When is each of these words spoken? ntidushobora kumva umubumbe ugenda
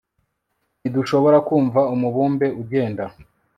ntidushobora 0.79 1.37
kumva 1.47 1.81
umubumbe 1.93 2.47
ugenda 2.61 3.03